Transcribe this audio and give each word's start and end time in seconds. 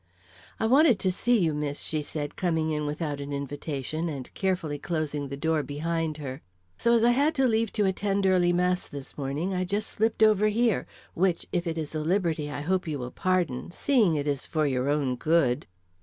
"I 0.59 0.65
wanted 0.65 0.97
to 1.01 1.11
see 1.11 1.37
you, 1.37 1.53
miss," 1.53 1.79
she 1.79 2.01
said, 2.01 2.35
coming 2.35 2.71
in 2.71 2.87
without 2.87 3.21
an 3.21 3.31
invitation, 3.31 4.09
and 4.09 4.33
carefully 4.33 4.79
closing 4.79 5.27
the 5.27 5.37
door 5.37 5.61
behind 5.61 6.17
her. 6.17 6.41
"So, 6.75 6.93
as 6.93 7.03
I 7.03 7.11
had 7.11 7.37
leave 7.37 7.71
to 7.73 7.85
attend 7.85 8.25
early 8.25 8.51
mass 8.51 8.87
this 8.87 9.15
morning, 9.15 9.53
I 9.53 9.63
just 9.63 9.87
slipped 9.91 10.23
over 10.23 10.47
here, 10.47 10.87
which, 11.13 11.45
if 11.51 11.67
it 11.67 11.77
is 11.77 11.93
a 11.93 11.99
liberty, 11.99 12.49
I 12.49 12.61
hope 12.61 12.87
you 12.87 12.97
will 12.97 13.11
pardon, 13.11 13.69
seeing 13.69 14.15
it 14.15 14.25
is 14.25 14.47
for 14.47 14.65
your 14.65 14.89
own 14.89 15.17
good." 15.17 15.67